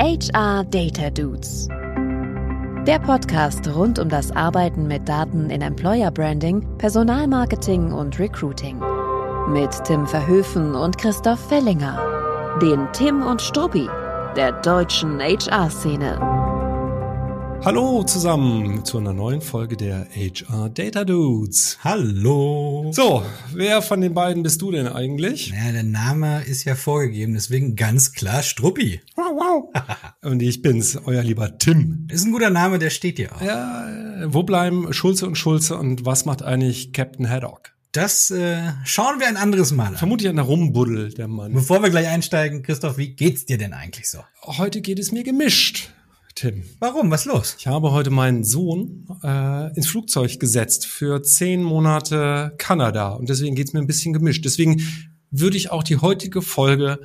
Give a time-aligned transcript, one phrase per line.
[0.00, 1.68] HR Data Dudes.
[2.86, 8.80] Der Podcast rund um das Arbeiten mit Daten in Employer Branding, Personalmarketing und Recruiting.
[9.50, 12.00] Mit Tim Verhöfen und Christoph Fellinger.
[12.62, 13.90] Den Tim und Struppi
[14.36, 16.29] der deutschen HR-Szene.
[17.62, 21.78] Hallo zusammen zu einer neuen Folge der HR Data Dudes.
[21.84, 22.90] Hallo.
[22.94, 23.22] So,
[23.52, 25.52] wer von den beiden bist du denn eigentlich?
[25.52, 29.02] Naja, der Name ist ja vorgegeben, deswegen ganz klar Struppi.
[29.14, 29.82] Wow, wow.
[30.22, 32.08] und ich bin's, euer lieber Tim.
[32.10, 33.42] Ist ein guter Name, der steht dir auch.
[33.42, 33.86] Ja,
[34.24, 37.72] wo bleiben Schulze und Schulze und was macht eigentlich Captain Haddock?
[37.92, 39.96] Das äh, schauen wir ein anderes Mal an.
[39.96, 41.52] Vermutlich an der Rumbuddel, der Mann.
[41.52, 44.20] Bevor wir gleich einsteigen, Christoph, wie geht's dir denn eigentlich so?
[44.44, 45.90] Heute geht es mir gemischt.
[46.40, 46.64] Tim.
[46.78, 47.10] Warum?
[47.10, 47.54] Was los?
[47.58, 53.54] Ich habe heute meinen Sohn äh, ins Flugzeug gesetzt für zehn Monate Kanada und deswegen
[53.54, 54.46] geht's mir ein bisschen gemischt.
[54.46, 54.80] Deswegen
[55.30, 57.00] würde ich auch die heutige Folge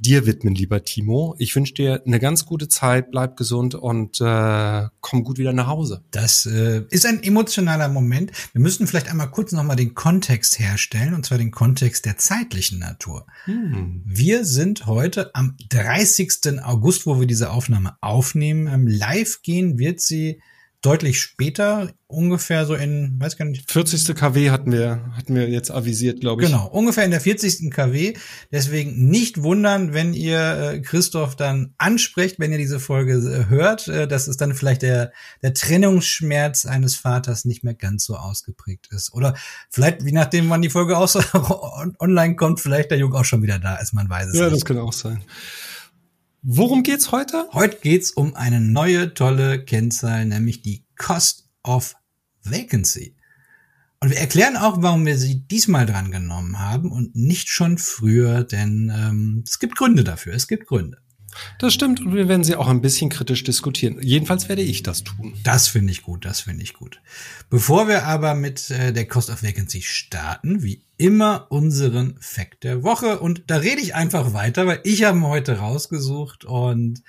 [0.00, 1.34] dir widmen, lieber Timo.
[1.38, 5.66] Ich wünsche dir eine ganz gute Zeit, bleib gesund und äh, komm gut wieder nach
[5.66, 6.02] Hause.
[6.10, 8.32] Das äh, ist ein emotionaler Moment.
[8.52, 12.78] Wir müssen vielleicht einmal kurz nochmal den Kontext herstellen, und zwar den Kontext der zeitlichen
[12.78, 13.26] Natur.
[13.44, 14.02] Hm.
[14.04, 16.62] Wir sind heute am 30.
[16.62, 18.66] August, wo wir diese Aufnahme aufnehmen.
[18.66, 20.40] Ähm, live gehen wird sie
[20.82, 23.70] deutlich später, ungefähr so in, weiß gar nicht.
[23.70, 24.14] 40.
[24.14, 26.48] KW hatten wir, hatten wir jetzt avisiert, glaube ich.
[26.48, 27.70] Genau, ungefähr in der 40.
[27.70, 28.14] KW.
[28.50, 33.88] Deswegen nicht wundern, wenn ihr äh, Christoph dann ansprecht, wenn ihr diese Folge äh, hört.
[33.88, 38.88] Äh, dass es dann vielleicht der, der Trennungsschmerz eines Vaters nicht mehr ganz so ausgeprägt
[38.90, 39.12] ist.
[39.12, 39.34] Oder
[39.68, 41.16] vielleicht, wie nachdem wann die Folge aus
[41.98, 44.50] online kommt, vielleicht der Junge auch schon wieder da ist, man weiß es ja, nicht.
[44.50, 45.22] Ja, das kann auch sein.
[46.42, 47.48] Worum geht's heute?
[47.52, 51.94] Heute geht's um eine neue tolle Kennzahl, nämlich die Cost of
[52.42, 53.14] Vacancy.
[54.00, 58.42] Und wir erklären auch, warum wir sie diesmal dran genommen haben und nicht schon früher,
[58.44, 60.32] denn ähm, es gibt Gründe dafür.
[60.32, 60.99] Es gibt Gründe.
[61.58, 63.98] Das stimmt und wir werden sie auch ein bisschen kritisch diskutieren.
[64.00, 65.34] Jedenfalls werde ich das tun.
[65.44, 67.00] Das finde ich gut, das finde ich gut.
[67.48, 72.82] Bevor wir aber mit äh, der Cost of Vacancy starten, wie immer unseren Fact der
[72.82, 73.20] Woche.
[73.20, 77.02] Und da rede ich einfach weiter, weil ich habe ihn heute rausgesucht und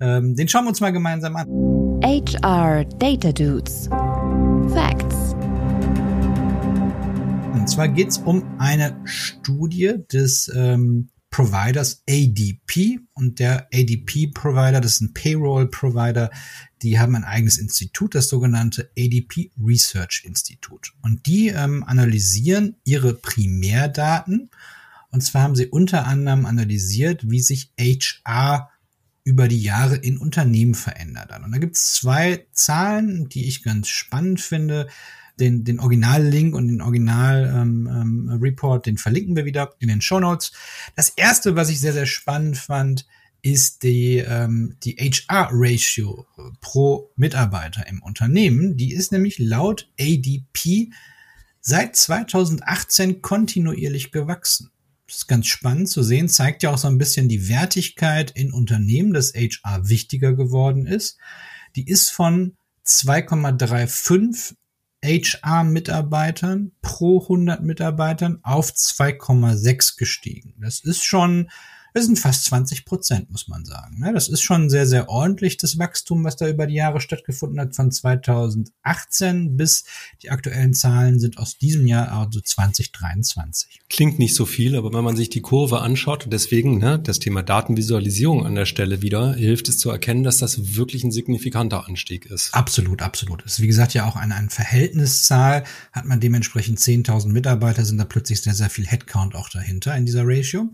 [0.00, 1.46] ähm, den schauen wir uns mal gemeinsam an.
[2.02, 3.88] HR Data Dudes.
[4.72, 5.34] Facts.
[7.52, 14.92] Und zwar geht's um eine Studie des ähm, Providers ADP und der ADP Provider, das
[14.92, 16.30] ist ein Payroll Provider,
[16.82, 20.90] die haben ein eigenes Institut, das sogenannte ADP Research Institute.
[21.00, 24.50] Und die ähm, analysieren ihre Primärdaten.
[25.10, 28.70] Und zwar haben sie unter anderem analysiert, wie sich HR
[29.24, 31.42] über die Jahre in Unternehmen verändert hat.
[31.42, 34.88] Und da gibt es zwei Zahlen, die ich ganz spannend finde
[35.42, 40.20] den, den Original-Link und den Original-Report, ähm, ähm, den verlinken wir wieder in den Show
[40.20, 40.52] Notes.
[40.94, 43.06] Das erste, was ich sehr, sehr spannend fand,
[43.42, 46.26] ist die, ähm, die HR-Ratio
[46.60, 48.76] pro Mitarbeiter im Unternehmen.
[48.76, 50.92] Die ist nämlich laut ADP
[51.60, 54.70] seit 2018 kontinuierlich gewachsen.
[55.08, 58.52] Das ist ganz spannend zu sehen, zeigt ja auch so ein bisschen die Wertigkeit in
[58.52, 61.18] Unternehmen, dass HR wichtiger geworden ist.
[61.74, 64.54] Die ist von 2,35
[65.04, 70.54] HR-Mitarbeitern pro 100 Mitarbeitern auf 2,6 gestiegen.
[70.60, 71.50] Das ist schon
[71.92, 73.98] das sind fast 20 Prozent, muss man sagen.
[74.00, 74.12] Ne?
[74.12, 77.74] Das ist schon sehr, sehr ordentlich, das Wachstum, was da über die Jahre stattgefunden hat,
[77.74, 79.84] von 2018 bis
[80.22, 83.80] die aktuellen Zahlen sind aus diesem Jahr, also 2023.
[83.88, 87.42] Klingt nicht so viel, aber wenn man sich die Kurve anschaut, deswegen ne, das Thema
[87.42, 92.26] Datenvisualisierung an der Stelle wieder, hilft es zu erkennen, dass das wirklich ein signifikanter Anstieg
[92.26, 92.54] ist.
[92.54, 93.42] Absolut, absolut.
[93.42, 95.64] Ist wie gesagt ja auch eine, eine Verhältniszahl.
[95.92, 100.06] Hat man dementsprechend 10.000 Mitarbeiter, sind da plötzlich sehr, sehr viel Headcount auch dahinter in
[100.06, 100.70] dieser Ratio.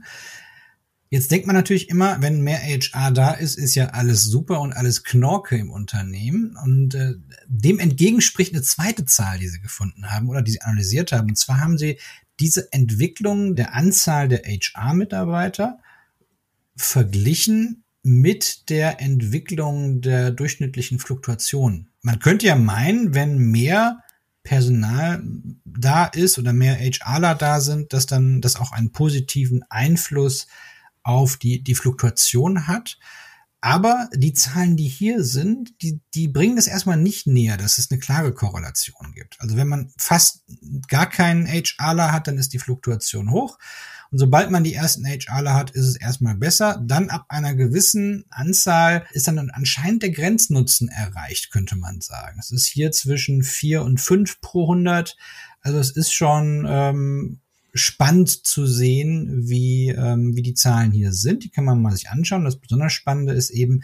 [1.11, 4.75] Jetzt denkt man natürlich immer, wenn mehr HR da ist, ist ja alles super und
[4.75, 6.57] alles Knorke im Unternehmen.
[6.63, 7.15] Und äh,
[7.47, 11.31] dem entgegen spricht eine zweite Zahl, die sie gefunden haben oder die sie analysiert haben.
[11.31, 11.99] Und zwar haben sie
[12.41, 15.79] diese Entwicklung der Anzahl der HR-Mitarbeiter
[16.77, 21.89] verglichen mit der Entwicklung der durchschnittlichen Fluktuation.
[22.03, 24.03] Man könnte ja meinen, wenn mehr
[24.43, 25.23] Personal
[25.65, 30.47] da ist oder mehr HRler da sind, dass dann das auch einen positiven Einfluss
[31.09, 32.99] auf die, die Fluktuation hat.
[33.61, 37.91] Aber die Zahlen, die hier sind, die, die bringen das erstmal nicht näher, dass es
[37.91, 39.41] eine klare Korrelation gibt.
[39.41, 40.45] Also wenn man fast
[40.87, 43.59] gar keinen HRler hat, dann ist die Fluktuation hoch.
[44.11, 46.81] Und sobald man die ersten HRler hat, ist es erstmal besser.
[46.87, 52.39] Dann ab einer gewissen Anzahl ist dann anscheinend der Grenznutzen erreicht, könnte man sagen.
[52.39, 55.17] Es ist hier zwischen vier und fünf pro 100.
[55.63, 57.41] Also es ist schon ähm,
[57.79, 61.45] spannend zu sehen, wie, ähm, wie die Zahlen hier sind.
[61.45, 62.45] Die kann man mal sich anschauen.
[62.45, 63.83] Das besonders Spannende ist eben,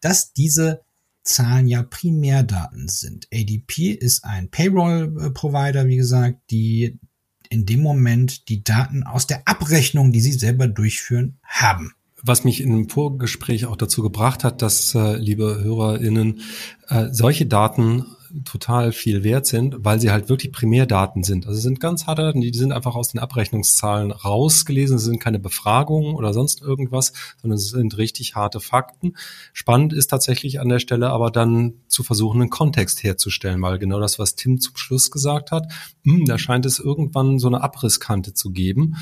[0.00, 0.82] dass diese
[1.22, 3.28] Zahlen ja Primärdaten sind.
[3.32, 6.98] ADP ist ein Payroll-Provider, wie gesagt, die
[7.48, 12.60] in dem Moment die Daten aus der Abrechnung, die sie selber durchführen, haben was mich
[12.60, 16.40] in einem Vorgespräch auch dazu gebracht hat, dass, äh, liebe HörerInnen,
[16.88, 18.06] äh, solche Daten
[18.44, 21.46] total viel wert sind, weil sie halt wirklich Primärdaten sind.
[21.46, 24.96] Also sind ganz harte Daten, die sind einfach aus den Abrechnungszahlen rausgelesen.
[24.96, 29.14] Es sind keine Befragungen oder sonst irgendwas, sondern es sind richtig harte Fakten.
[29.52, 34.00] Spannend ist tatsächlich an der Stelle aber dann zu versuchen, einen Kontext herzustellen, weil genau
[34.00, 35.70] das, was Tim zum Schluss gesagt hat,
[36.04, 38.96] mh, hm, da scheint es irgendwann so eine Abrisskante zu geben.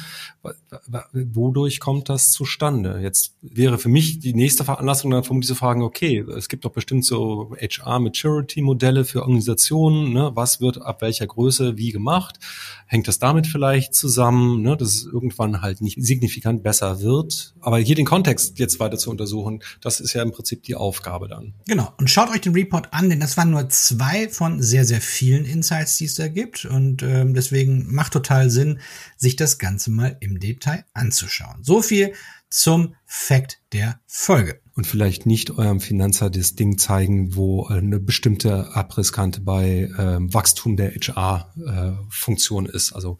[1.12, 3.00] Wodurch kommt das zustande?
[3.02, 6.72] Jetzt wäre für mich die nächste Veranlassung dann vermutlich zu fragen, okay, es gibt doch
[6.72, 10.30] bestimmt so HR-Maturity-Modelle für Organisationen, ne?
[10.34, 12.38] was wird ab welcher Größe wie gemacht?
[12.86, 14.76] Hängt das damit vielleicht zusammen, ne?
[14.76, 17.54] dass es irgendwann halt nicht signifikant besser wird?
[17.60, 21.28] Aber hier den Kontext jetzt weiter zu untersuchen, das ist ja im Prinzip die Aufgabe
[21.28, 21.54] dann.
[21.66, 21.92] Genau.
[21.98, 25.44] Und schaut euch den Report an, denn das waren nur zwei von sehr, sehr vielen
[25.44, 26.64] Insights, die es da gibt.
[26.64, 28.80] Und ähm, deswegen macht total Sinn,
[29.16, 31.62] sich das Ganze mal im Detail anzuschauen.
[31.62, 32.12] So viel
[32.50, 38.74] zum Fact der Folge und vielleicht nicht eurem Finanzer das Ding zeigen, wo eine bestimmte
[38.74, 42.92] Abrisskante bei ähm, Wachstum der HR-Funktion äh, ist.
[42.92, 43.18] Also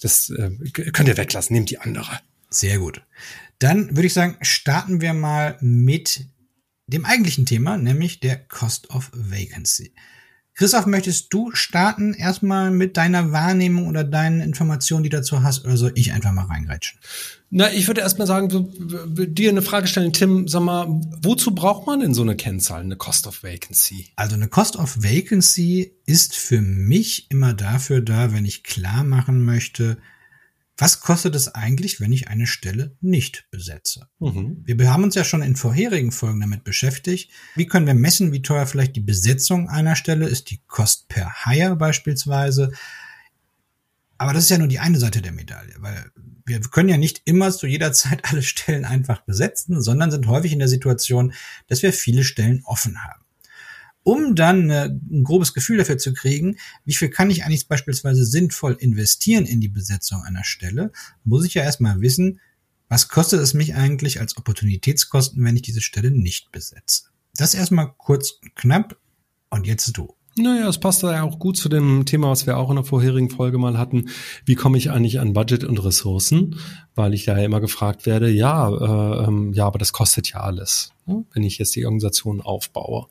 [0.00, 2.20] das äh, könnt ihr weglassen, nehmt die andere.
[2.50, 3.02] Sehr gut.
[3.58, 6.26] Dann würde ich sagen, starten wir mal mit
[6.86, 9.92] dem eigentlichen Thema, nämlich der Cost of Vacancy.
[10.58, 15.64] Christoph, möchtest du starten erstmal mit deiner Wahrnehmung oder deinen Informationen, die du dazu hast,
[15.64, 16.98] oder soll ich einfach mal reingreitschen?
[17.48, 18.68] Na, ich würde erstmal sagen,
[19.08, 20.88] dir eine Frage stellen, Tim, sag mal,
[21.22, 24.08] wozu braucht man denn so eine Kennzahl, eine Cost of Vacancy?
[24.16, 29.44] Also eine Cost of Vacancy ist für mich immer dafür da, wenn ich klar machen
[29.44, 29.98] möchte,
[30.78, 34.08] was kostet es eigentlich, wenn ich eine Stelle nicht besetze?
[34.20, 34.62] Mhm.
[34.64, 37.32] Wir haben uns ja schon in vorherigen Folgen damit beschäftigt.
[37.56, 41.44] Wie können wir messen, wie teuer vielleicht die Besetzung einer Stelle ist, die Cost per
[41.44, 42.70] Hire beispielsweise.
[44.18, 46.12] Aber das ist ja nur die eine Seite der Medaille, weil
[46.46, 50.52] wir können ja nicht immer zu jeder Zeit alle Stellen einfach besetzen, sondern sind häufig
[50.52, 51.32] in der Situation,
[51.66, 53.27] dass wir viele Stellen offen haben
[54.02, 58.24] um dann äh, ein grobes Gefühl dafür zu kriegen, wie viel kann ich eigentlich beispielsweise
[58.24, 60.92] sinnvoll investieren in die Besetzung einer Stelle,
[61.24, 62.40] muss ich ja erstmal wissen,
[62.88, 67.04] was kostet es mich eigentlich als Opportunitätskosten, wenn ich diese Stelle nicht besetze.
[67.36, 68.96] Das erstmal kurz und knapp
[69.50, 70.14] und jetzt du.
[70.36, 73.28] Naja, es passt ja auch gut zu dem Thema, was wir auch in der vorherigen
[73.28, 74.08] Folge mal hatten.
[74.44, 76.60] Wie komme ich eigentlich an Budget und Ressourcen?
[76.94, 80.40] Weil ich da ja immer gefragt werde, ja, äh, ähm, ja, aber das kostet ja
[80.40, 81.24] alles, ne?
[81.32, 83.06] wenn ich jetzt die Organisation aufbaue.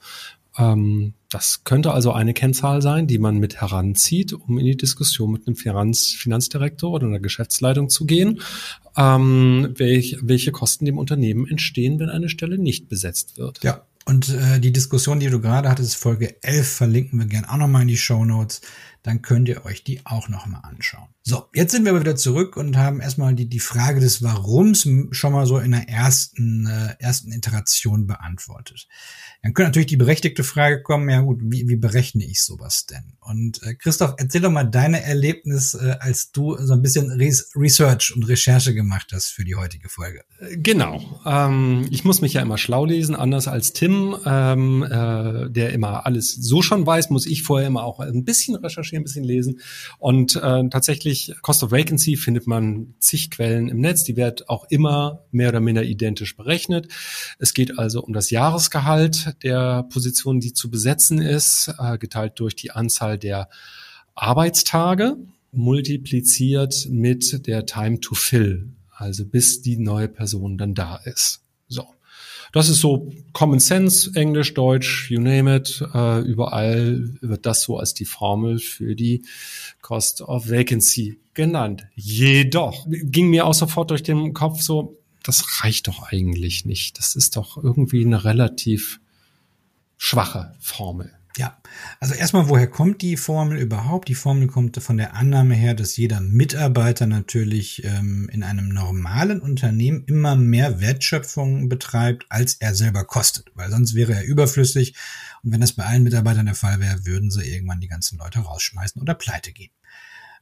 [0.58, 5.32] Ähm, das könnte also eine Kennzahl sein, die man mit heranzieht, um in die Diskussion
[5.32, 8.42] mit einem Finanz Finanzdirektor oder einer Geschäftsleitung zu gehen,
[8.96, 13.62] ähm, welch, welche Kosten dem Unternehmen entstehen, wenn eine Stelle nicht besetzt wird.
[13.64, 17.58] Ja, und äh, die Diskussion, die du gerade hattest, Folge 11, verlinken wir gerne auch
[17.58, 18.62] nochmal in die Show Notes
[19.04, 21.08] dann könnt ihr euch die auch nochmal anschauen.
[21.24, 24.88] So, jetzt sind wir aber wieder zurück und haben erstmal die, die Frage des Warums
[25.12, 28.88] schon mal so in der ersten, äh, ersten Iteration beantwortet.
[29.44, 33.18] Dann könnte natürlich die berechtigte Frage kommen, ja gut, wie, wie berechne ich sowas denn?
[33.20, 37.52] Und äh, Christoph, erzähl doch mal deine Erlebnis, äh, als du so ein bisschen Res
[37.56, 40.24] Research und Recherche gemacht hast für die heutige Folge.
[40.54, 41.22] Genau.
[41.26, 46.06] Ähm, ich muss mich ja immer schlau lesen, anders als Tim, ähm, äh, der immer
[46.06, 49.60] alles so schon weiß, muss ich vorher immer auch ein bisschen recherchieren ein bisschen lesen.
[50.00, 54.04] Und äh, tatsächlich, Cost of Vacancy findet man zig Quellen im Netz.
[54.04, 56.88] Die wird auch immer mehr oder minder identisch berechnet.
[57.40, 62.56] Es geht also um das Jahresgehalt der Position, die zu besetzen ist, äh, geteilt durch
[62.56, 63.50] die Anzahl der
[64.16, 65.18] Arbeitstage,
[65.52, 71.42] multipliziert mit der Time to Fill, also bis die neue Person dann da ist.
[71.68, 71.86] So.
[72.52, 75.84] Das ist so Common Sense, Englisch, Deutsch, you name it.
[75.94, 79.24] Äh, überall wird das so als die Formel für die
[79.82, 81.88] Cost of Vacancy genannt.
[81.96, 86.98] Jedoch ging mir auch sofort durch den Kopf so, das reicht doch eigentlich nicht.
[86.98, 89.00] Das ist doch irgendwie eine relativ
[89.98, 91.17] schwache Formel.
[91.38, 91.56] Ja,
[92.00, 94.08] also erstmal, woher kommt die Formel überhaupt?
[94.08, 99.40] Die Formel kommt von der Annahme her, dass jeder Mitarbeiter natürlich ähm, in einem normalen
[99.40, 104.96] Unternehmen immer mehr Wertschöpfung betreibt, als er selber kostet, weil sonst wäre er überflüssig.
[105.44, 108.40] Und wenn das bei allen Mitarbeitern der Fall wäre, würden sie irgendwann die ganzen Leute
[108.40, 109.72] rausschmeißen oder pleite gehen.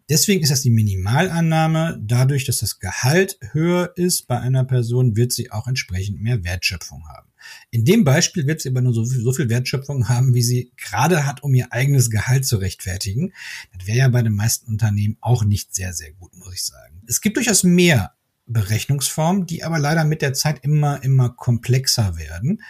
[0.10, 2.00] Deswegen ist das die Minimalannahme.
[2.00, 7.08] Dadurch, dass das Gehalt höher ist bei einer Person, wird sie auch entsprechend mehr Wertschöpfung
[7.08, 7.30] haben.
[7.72, 10.72] In dem Beispiel wird sie aber nur so viel, so viel Wertschöpfung haben, wie sie
[10.78, 13.34] gerade hat, um ihr eigenes Gehalt zu rechtfertigen.
[13.76, 17.02] Das wäre ja bei den meisten Unternehmen auch nicht sehr, sehr gut, muss ich sagen.
[17.08, 18.14] Es gibt durchaus mehr
[18.48, 22.62] Berechnungsformen, die aber leider mit der Zeit immer, immer komplexer werden.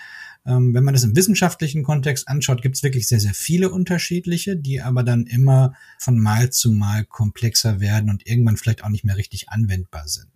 [0.45, 4.55] Ähm, wenn man das im wissenschaftlichen Kontext anschaut, gibt es wirklich sehr, sehr viele unterschiedliche,
[4.55, 9.03] die aber dann immer von Mal zu Mal komplexer werden und irgendwann vielleicht auch nicht
[9.03, 10.29] mehr richtig anwendbar sind.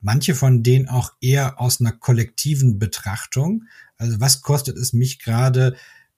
[0.00, 3.64] Manche von denen auch eher aus einer kollektiven Betrachtung.
[3.96, 5.76] Also was kostet es mich gerade,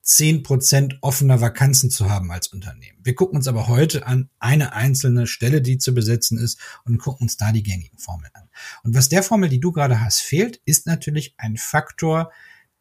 [0.08, 2.98] zehn Prozent offener Vakanzen zu haben als Unternehmen.
[3.04, 7.24] Wir gucken uns aber heute an eine einzelne Stelle, die zu besetzen ist und gucken
[7.24, 8.48] uns da die gängigen Formeln an.
[8.82, 12.32] Und was der Formel, die du gerade hast, fehlt, ist natürlich ein Faktor,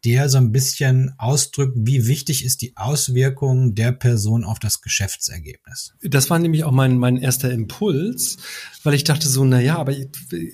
[0.06, 5.96] der so ein bisschen ausdrückt, wie wichtig ist die Auswirkung der Person auf das Geschäftsergebnis.
[6.02, 8.38] Das war nämlich auch mein, mein erster Impuls,
[8.84, 9.94] weil ich dachte so, na ja, aber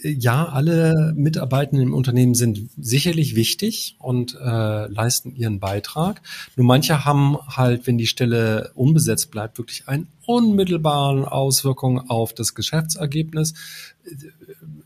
[0.03, 6.21] ja, alle Mitarbeitenden im Unternehmen sind sicherlich wichtig und äh, leisten ihren Beitrag.
[6.55, 12.55] Nur manche haben halt, wenn die Stelle unbesetzt bleibt, wirklich einen unmittelbaren Auswirkungen auf das
[12.55, 13.53] Geschäftsergebnis.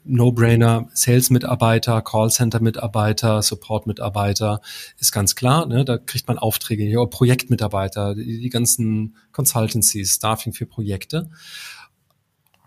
[0.03, 4.61] No-Brainer, Sales-Mitarbeiter, Callcenter-Mitarbeiter, Support-Mitarbeiter,
[4.99, 5.65] ist ganz klar.
[5.65, 5.83] Ne?
[5.83, 11.29] Da kriegt man Aufträge, ja, Projektmitarbeiter, die, die ganzen Consultancies, Staffing für Projekte.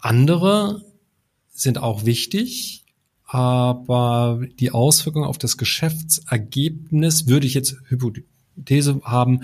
[0.01, 0.85] Andere
[1.51, 2.85] sind auch wichtig,
[3.25, 9.43] aber die Auswirkungen auf das Geschäftsergebnis würde ich jetzt Hypothese haben,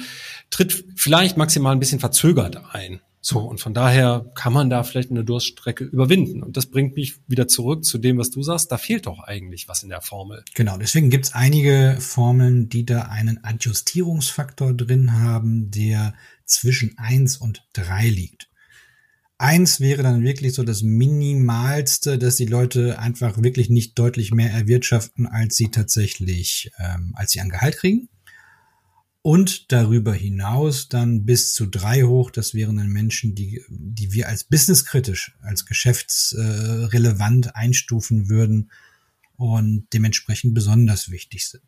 [0.50, 3.00] tritt vielleicht maximal ein bisschen verzögert ein.
[3.28, 6.44] So, und von daher kann man da vielleicht eine Durststrecke überwinden.
[6.44, 8.70] Und das bringt mich wieder zurück zu dem, was du sagst.
[8.70, 10.44] Da fehlt doch eigentlich was in der Formel.
[10.54, 16.14] Genau, deswegen gibt es einige Formeln, die da einen Adjustierungsfaktor drin haben, der
[16.44, 18.48] zwischen eins und drei liegt.
[19.38, 24.52] Eins wäre dann wirklich so das Minimalste, dass die Leute einfach wirklich nicht deutlich mehr
[24.52, 28.08] erwirtschaften, als sie tatsächlich, ähm, als sie an Gehalt kriegen
[29.26, 32.30] und darüber hinaus dann bis zu drei hoch.
[32.30, 38.70] Das wären dann Menschen, die, die wir als businesskritisch, als geschäftsrelevant einstufen würden
[39.34, 41.64] und dementsprechend besonders wichtig sind.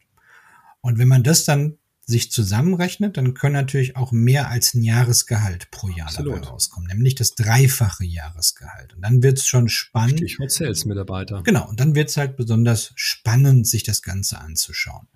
[0.82, 5.72] Und wenn man das dann sich zusammenrechnet, dann können natürlich auch mehr als ein Jahresgehalt
[5.72, 6.36] pro Jahr Absolut.
[6.36, 8.94] dabei rauskommen, nämlich das dreifache Jahresgehalt.
[8.94, 10.20] Und dann wird es schon spannend.
[10.20, 11.42] Stichwort Sales-Mitarbeiter.
[11.42, 15.08] Genau, und dann wird es halt besonders spannend, sich das Ganze anzuschauen.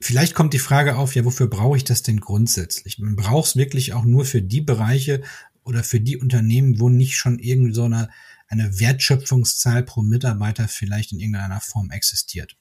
[0.00, 2.98] Vielleicht kommt die Frage auf, ja, wofür brauche ich das denn grundsätzlich?
[2.98, 5.22] Man braucht es wirklich auch nur für die Bereiche
[5.62, 8.08] oder für die Unternehmen, wo nicht schon irgend so eine,
[8.48, 12.56] eine Wertschöpfungszahl pro Mitarbeiter vielleicht in irgendeiner Form existiert.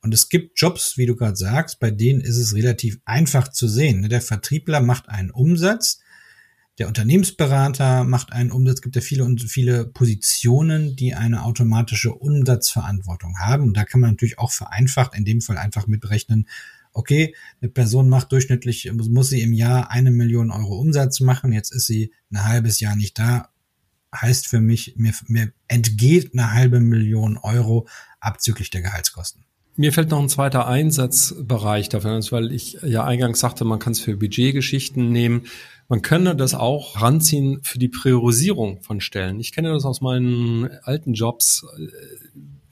[0.00, 3.68] Und es gibt Jobs, wie du gerade sagst, bei denen ist es relativ einfach zu
[3.68, 4.08] sehen.
[4.08, 6.00] Der Vertriebler macht einen Umsatz,
[6.78, 13.38] der Unternehmensberater macht einen Umsatz, gibt ja viele und viele Positionen, die eine automatische Umsatzverantwortung
[13.38, 13.64] haben.
[13.64, 16.48] Und da kann man natürlich auch vereinfacht, in dem Fall einfach mitberechnen,
[16.92, 21.72] okay, eine Person macht durchschnittlich, muss sie im Jahr eine Million Euro Umsatz machen, jetzt
[21.72, 23.48] ist sie ein halbes Jahr nicht da,
[24.14, 27.88] heißt für mich, mir, mir entgeht eine halbe Million Euro
[28.20, 29.44] abzüglich der Gehaltskosten.
[29.76, 34.00] Mir fällt noch ein zweiter Einsatzbereich dafür, weil ich ja eingangs sagte, man kann es
[34.00, 35.46] für Budgetgeschichten nehmen.
[35.94, 39.38] Man könne das auch ranziehen für die Priorisierung von Stellen.
[39.38, 41.64] Ich kenne das aus meinen alten Jobs.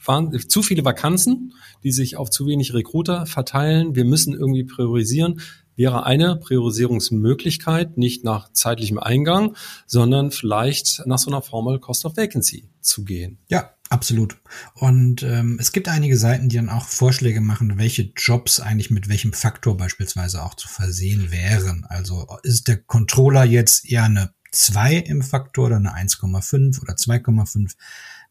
[0.04, 1.52] Waren zu viele Vakanzen,
[1.84, 3.94] die sich auf zu wenig Recruiter verteilen.
[3.94, 5.40] Wir müssen irgendwie priorisieren
[5.76, 12.16] wäre eine Priorisierungsmöglichkeit, nicht nach zeitlichem Eingang, sondern vielleicht nach so einer Formel Cost of
[12.16, 13.38] Vacancy zu gehen.
[13.48, 14.36] Ja, absolut.
[14.74, 19.08] Und ähm, es gibt einige Seiten, die dann auch Vorschläge machen, welche Jobs eigentlich mit
[19.08, 21.84] welchem Faktor beispielsweise auch zu versehen wären.
[21.88, 27.74] Also ist der Controller jetzt eher eine 2 im Faktor oder eine 1,5 oder 2,5?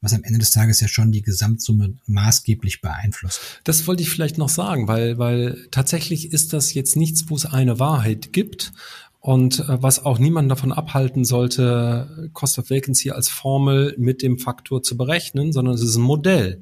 [0.01, 3.39] Was am Ende des Tages ja schon die Gesamtsumme maßgeblich beeinflusst.
[3.63, 7.46] Das wollte ich vielleicht noch sagen, weil, weil tatsächlich ist das jetzt nichts, wo es
[7.46, 8.74] eine Wahrheit gibt.
[9.20, 14.39] Und äh, was auch niemand davon abhalten sollte, Cost of Vacancy als Formel mit dem
[14.39, 16.62] Faktor zu berechnen, sondern es ist ein Modell.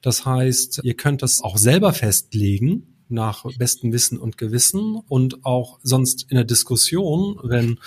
[0.00, 5.78] Das heißt, ihr könnt das auch selber festlegen nach bestem Wissen und Gewissen und auch
[5.82, 7.78] sonst in der Diskussion, wenn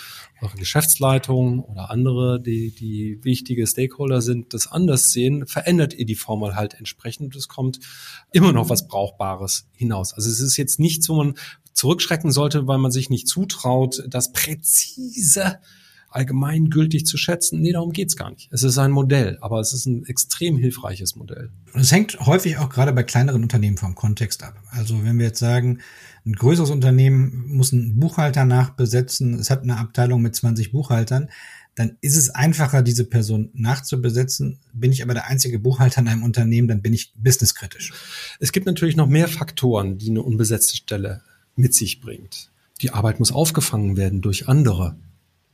[0.42, 6.16] eure Geschäftsleitung oder andere, die, die wichtige Stakeholder sind, das anders sehen, verändert ihr die
[6.16, 7.36] Formel halt entsprechend.
[7.36, 7.80] Es kommt
[8.32, 10.14] immer noch was Brauchbares hinaus.
[10.14, 11.36] Also es ist jetzt nichts, wo man
[11.74, 15.60] zurückschrecken sollte, weil man sich nicht zutraut, das präzise
[16.12, 17.62] allgemeingültig zu schätzen.
[17.62, 18.50] Nee, darum geht's gar nicht.
[18.52, 21.50] Es ist ein Modell, aber es ist ein extrem hilfreiches Modell.
[21.74, 24.62] Und es hängt häufig auch gerade bei kleineren Unternehmen vom Kontext ab.
[24.72, 25.80] Also wenn wir jetzt sagen,
[26.26, 31.30] ein größeres Unternehmen muss einen Buchhalter nachbesetzen, es hat eine Abteilung mit 20 Buchhaltern,
[31.76, 34.60] dann ist es einfacher, diese Person nachzubesetzen.
[34.74, 37.94] Bin ich aber der einzige Buchhalter in einem Unternehmen, dann bin ich businesskritisch.
[38.40, 41.22] Es gibt natürlich noch mehr Faktoren, die eine unbesetzte Stelle
[41.56, 42.52] mit sich bringt.
[42.82, 44.98] Die Arbeit muss aufgefangen werden durch andere,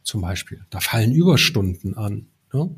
[0.07, 0.65] zum Beispiel.
[0.69, 2.27] Da fallen Überstunden an.
[2.53, 2.75] Ne?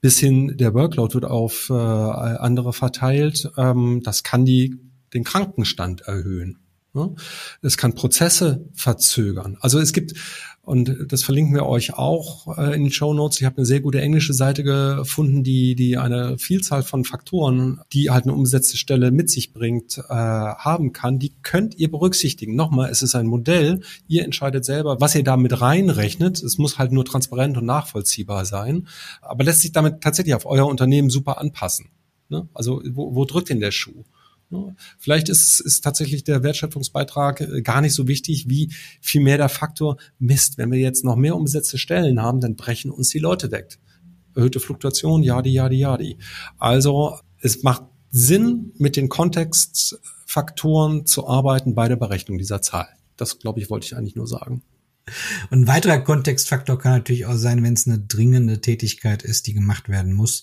[0.00, 3.50] Bis hin, der Workload wird auf äh, andere verteilt.
[3.56, 4.76] Ähm, das kann die,
[5.14, 6.58] den Krankenstand erhöhen.
[6.94, 7.14] Ne?
[7.62, 9.56] Es kann Prozesse verzögern.
[9.60, 10.12] Also es gibt,
[10.60, 13.40] und das verlinken wir euch auch äh, in den Show Notes.
[13.40, 18.10] Ich habe eine sehr gute englische Seite gefunden, die, die eine Vielzahl von Faktoren, die
[18.10, 21.18] halt eine umgesetzte Stelle mit sich bringt, äh, haben kann.
[21.18, 22.56] Die könnt ihr berücksichtigen.
[22.56, 23.80] Nochmal, es ist ein Modell.
[24.06, 26.42] Ihr entscheidet selber, was ihr da mit reinrechnet.
[26.42, 28.86] Es muss halt nur transparent und nachvollziehbar sein.
[29.22, 31.86] Aber lässt sich damit tatsächlich auf euer Unternehmen super anpassen.
[32.28, 32.48] Ne?
[32.52, 34.04] Also wo, wo drückt denn der Schuh?
[34.98, 39.96] Vielleicht ist, ist tatsächlich der Wertschöpfungsbeitrag äh, gar nicht so wichtig, wie vielmehr der Faktor
[40.18, 40.58] Mist.
[40.58, 43.78] Wenn wir jetzt noch mehr umgesetzte Stellen haben, dann brechen uns die Leute weg.
[44.34, 46.16] Erhöhte Fluktuation, jadi, jadi, jadi.
[46.58, 52.88] Also es macht Sinn, mit den Kontextfaktoren zu arbeiten bei der Berechnung dieser Zahl.
[53.16, 54.62] Das, glaube ich, wollte ich eigentlich nur sagen.
[55.50, 59.54] Und ein weiterer Kontextfaktor kann natürlich auch sein, wenn es eine dringende Tätigkeit ist, die
[59.54, 60.42] gemacht werden muss,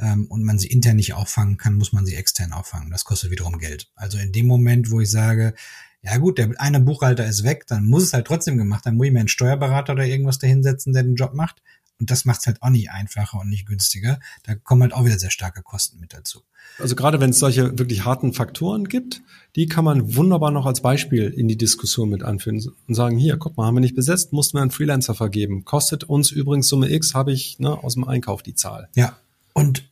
[0.00, 2.90] ähm, und man sie intern nicht auffangen kann, muss man sie extern auffangen.
[2.90, 3.90] Das kostet wiederum Geld.
[3.94, 5.54] Also in dem Moment, wo ich sage,
[6.02, 8.86] ja gut, der eine Buchhalter ist weg, dann muss es halt trotzdem gemacht.
[8.86, 11.62] Dann muss ich mir einen Steuerberater oder irgendwas dahinsetzen, der den Job macht.
[11.98, 14.18] Und das macht es halt auch nicht einfacher und nicht günstiger.
[14.44, 16.40] Da kommen halt auch wieder sehr starke Kosten mit dazu.
[16.78, 19.20] Also gerade wenn es solche wirklich harten Faktoren gibt,
[19.54, 23.36] die kann man wunderbar noch als Beispiel in die Diskussion mit anführen und sagen, hier,
[23.36, 25.66] guck mal, haben wir nicht besetzt, mussten wir einen Freelancer vergeben.
[25.66, 28.88] Kostet uns übrigens Summe X, habe ich ne, aus dem Einkauf die Zahl.
[28.94, 29.18] Ja,
[29.52, 29.89] und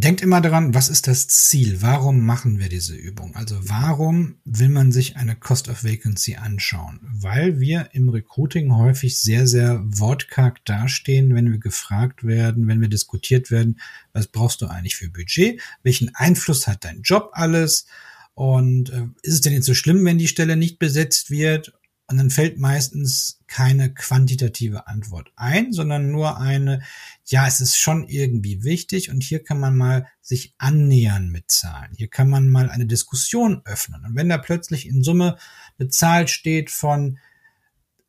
[0.00, 1.82] Denkt immer daran, was ist das Ziel?
[1.82, 3.34] Warum machen wir diese Übung?
[3.34, 7.00] Also warum will man sich eine Cost of Vacancy anschauen?
[7.02, 12.86] Weil wir im Recruiting häufig sehr, sehr wortkarg dastehen, wenn wir gefragt werden, wenn wir
[12.86, 13.80] diskutiert werden,
[14.12, 15.60] was brauchst du eigentlich für Budget?
[15.82, 17.86] Welchen Einfluss hat dein Job alles?
[18.34, 21.72] Und äh, ist es denn jetzt so schlimm, wenn die Stelle nicht besetzt wird?
[22.10, 26.80] Und dann fällt meistens keine quantitative Antwort ein, sondern nur eine,
[27.26, 31.92] ja, es ist schon irgendwie wichtig und hier kann man mal sich annähern mit Zahlen.
[31.94, 34.06] Hier kann man mal eine Diskussion öffnen.
[34.06, 35.36] Und wenn da plötzlich in Summe
[35.78, 37.18] eine Zahl steht von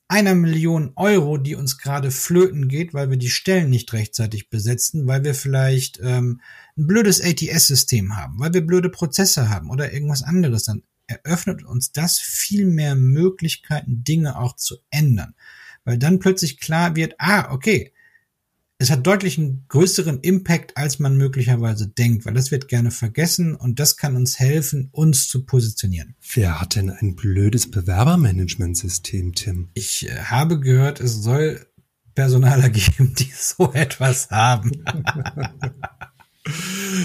[0.07, 5.07] einer Million Euro, die uns gerade flöten geht, weil wir die Stellen nicht rechtzeitig besetzen,
[5.07, 6.39] weil wir vielleicht ähm,
[6.77, 11.91] ein blödes ATS-System haben, weil wir blöde Prozesse haben oder irgendwas anderes, dann eröffnet uns
[11.91, 15.33] das viel mehr Möglichkeiten, Dinge auch zu ändern.
[15.83, 17.93] Weil dann plötzlich klar wird, ah, okay,
[18.81, 23.55] es hat deutlich einen größeren Impact, als man möglicherweise denkt, weil das wird gerne vergessen
[23.55, 26.15] und das kann uns helfen, uns zu positionieren.
[26.33, 29.69] Wer hat denn ein blödes Bewerbermanagementsystem, Tim?
[29.73, 31.65] Ich äh, habe gehört, es soll
[32.15, 34.71] Personaler geben, die so etwas haben.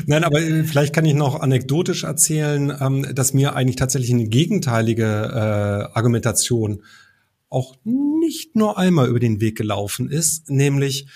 [0.06, 4.28] Nein, aber äh, vielleicht kann ich noch anekdotisch erzählen, ähm, dass mir eigentlich tatsächlich eine
[4.28, 6.82] gegenteilige äh, Argumentation
[7.48, 11.06] auch nicht nur einmal über den Weg gelaufen ist, nämlich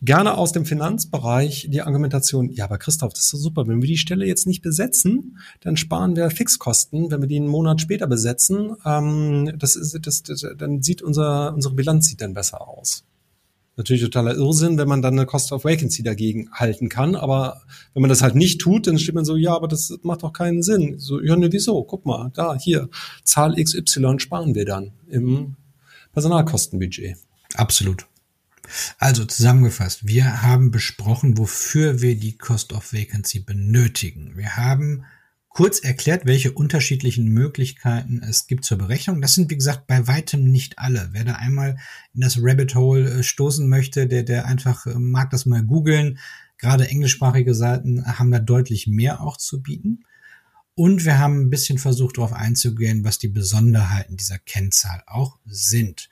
[0.00, 3.88] gerne aus dem Finanzbereich die Argumentation, ja, aber Christoph, das ist so super, wenn wir
[3.88, 8.06] die Stelle jetzt nicht besetzen, dann sparen wir Fixkosten, wenn wir die einen Monat später
[8.06, 13.04] besetzen, ähm, das ist, das, das, dann sieht unser, unsere Bilanz sieht dann besser aus
[13.76, 17.16] natürlich totaler Irrsinn, wenn man dann eine Cost of Vacancy dagegen halten kann.
[17.16, 20.22] Aber wenn man das halt nicht tut, dann steht man so, ja, aber das macht
[20.22, 20.98] doch keinen Sinn.
[20.98, 21.82] So, ja, ne, wieso?
[21.84, 22.88] Guck mal, da, hier,
[23.24, 25.56] Zahl XY sparen wir dann im
[26.12, 27.16] Personalkostenbudget.
[27.54, 28.06] Absolut.
[28.98, 34.32] Also zusammengefasst, wir haben besprochen, wofür wir die Cost of Vacancy benötigen.
[34.36, 35.04] Wir haben
[35.54, 39.22] kurz erklärt, welche unterschiedlichen Möglichkeiten es gibt zur Berechnung.
[39.22, 41.10] Das sind, wie gesagt, bei weitem nicht alle.
[41.12, 41.78] Wer da einmal
[42.12, 46.18] in das Rabbit Hole äh, stoßen möchte, der, der einfach äh, mag das mal googeln.
[46.58, 50.04] Gerade englischsprachige Seiten haben da deutlich mehr auch zu bieten.
[50.74, 56.10] Und wir haben ein bisschen versucht, darauf einzugehen, was die Besonderheiten dieser Kennzahl auch sind.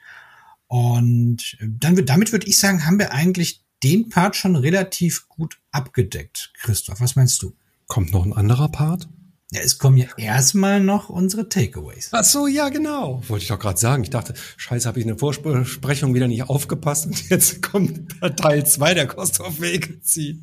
[0.68, 5.58] Und äh, dann, damit würde ich sagen, haben wir eigentlich den Part schon relativ gut
[5.72, 6.52] abgedeckt.
[6.60, 7.56] Christoph, was meinst du?
[7.88, 9.08] Kommt noch ein anderer Part?
[9.54, 12.08] Ja, es kommen ja erstmal noch unsere Takeaways.
[12.12, 13.20] Ach so, ja, genau.
[13.28, 14.02] Wollte ich doch gerade sagen.
[14.02, 18.94] Ich dachte, scheiße, habe ich eine Vorsprechung wieder nicht aufgepasst und jetzt kommt Teil zwei
[18.94, 20.42] der Cost of Vacancy.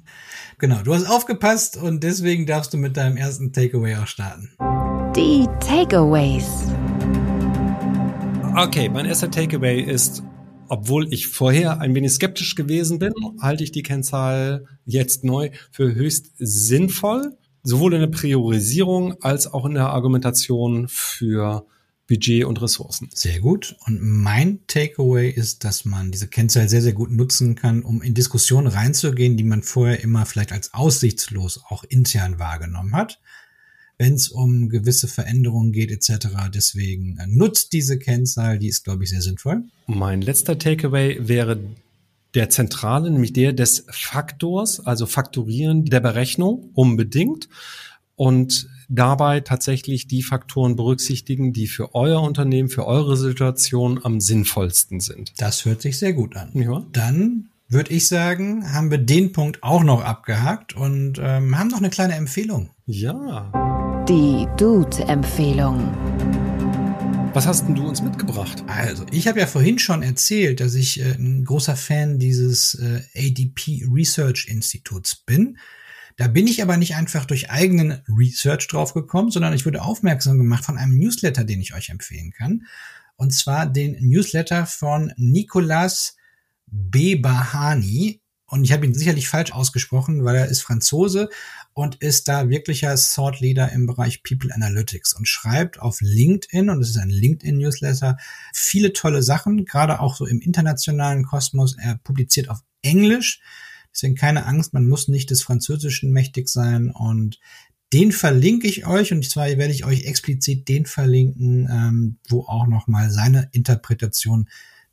[0.60, 4.52] Genau, du hast aufgepasst und deswegen darfst du mit deinem ersten Takeaway auch starten.
[5.16, 6.46] Die Takeaways.
[8.56, 10.22] Okay, mein erster Takeaway ist,
[10.68, 15.96] obwohl ich vorher ein wenig skeptisch gewesen bin, halte ich die Kennzahl jetzt neu für
[15.96, 21.66] höchst sinnvoll sowohl in der Priorisierung als auch in der Argumentation für
[22.08, 23.10] Budget und Ressourcen.
[23.14, 23.76] Sehr gut.
[23.86, 28.16] Und mein Takeaway ist, dass man diese Kennzahl sehr, sehr gut nutzen kann, um in
[28.16, 33.20] Diskussionen reinzugehen, die man vorher immer vielleicht als aussichtslos auch intern wahrgenommen hat
[34.00, 36.30] wenn es um gewisse Veränderungen geht etc.
[36.52, 39.66] Deswegen äh, nutzt diese Kennzahl, die ist, glaube ich, sehr sinnvoll.
[39.86, 41.60] Mein letzter Takeaway wäre
[42.36, 47.50] der zentrale, nämlich der des Faktors, also Fakturieren der Berechnung unbedingt
[48.16, 55.00] und dabei tatsächlich die Faktoren berücksichtigen, die für euer Unternehmen, für eure Situation am sinnvollsten
[55.00, 55.34] sind.
[55.38, 56.52] Das hört sich sehr gut an.
[56.54, 56.86] Ja.
[56.92, 61.78] Dann würde ich sagen, haben wir den Punkt auch noch abgehakt und ähm, haben noch
[61.78, 62.72] eine kleine Empfehlung.
[62.88, 64.04] Ja.
[64.10, 65.94] Die Dude-Empfehlung.
[67.34, 68.64] Was hast denn du uns mitgebracht?
[68.66, 73.04] Also, ich habe ja vorhin schon erzählt, dass ich äh, ein großer Fan dieses äh,
[73.16, 75.60] ADP Research Instituts bin.
[76.18, 80.66] Da bin ich aber nicht einfach durch eigenen Research draufgekommen, sondern ich wurde aufmerksam gemacht
[80.66, 82.66] von einem Newsletter, den ich euch empfehlen kann.
[83.16, 86.18] Und zwar den Newsletter von Nicolas
[86.66, 88.22] Bebahani.
[88.48, 91.30] Und ich habe ihn sicherlich falsch ausgesprochen, weil er ist Franzose
[91.80, 96.82] und ist da wirklicher Thought Leader im Bereich People Analytics und schreibt auf LinkedIn, und
[96.82, 98.18] es ist ein LinkedIn-Newsletter,
[98.54, 101.78] viele tolle Sachen, gerade auch so im internationalen Kosmos.
[101.78, 103.40] Er publiziert auf Englisch.
[103.94, 107.40] Deswegen keine Angst, man muss nicht des Französischen mächtig sein und
[107.94, 112.68] den verlinke ich euch und zwar werde ich euch explizit den verlinken, ähm, wo auch
[112.68, 114.50] nochmal seine Interpretation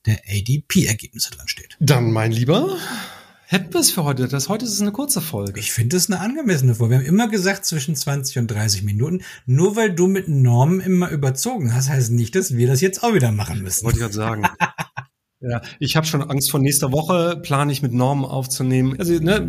[0.07, 1.77] der ADP-Ergebnisse drin steht.
[1.81, 2.79] Dann, mein Lieber,
[3.47, 4.29] hätten wir es für heute.
[4.29, 5.61] Das heute ist es eine kurze Folge.
[5.61, 6.95] Ich finde es eine angemessene Folge.
[6.95, 9.23] Wir haben immer gesagt zwischen 20 und 30 Minuten.
[9.47, 13.15] Nur weil du mit Normen immer überzogen hast, heißt nicht, dass wir das jetzt auch
[13.15, 13.85] wieder machen müssen.
[13.85, 14.43] Wollte ich gerade sagen.
[15.41, 18.99] Ja, ich habe schon Angst vor nächster Woche, plane ich mit Normen aufzunehmen.
[18.99, 19.43] Also ne,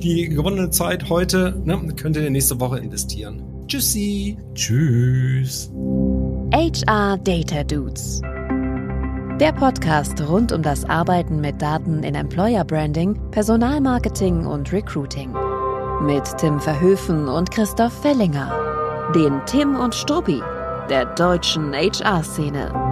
[0.00, 3.42] die gewonnene Zeit heute ne, könnt ihr nächste Woche investieren.
[3.66, 4.38] Tschüssi.
[4.54, 5.68] Tschüss.
[6.54, 8.22] HR Data Dudes
[9.42, 15.34] der Podcast rund um das Arbeiten mit Daten in Employer Branding, Personalmarketing und Recruiting.
[16.00, 18.52] Mit Tim Verhöfen und Christoph Fellinger.
[19.16, 20.40] Den Tim und Struppi
[20.88, 22.91] der deutschen HR-Szene.